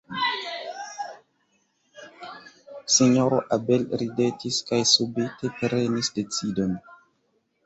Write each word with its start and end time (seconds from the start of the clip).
Sinjoro 2.95 3.43
Abel 3.59 3.85
ridetis, 4.03 4.59
kaj 4.71 4.81
subite 4.95 5.53
prenis 5.61 6.11
decidon. 6.19 6.77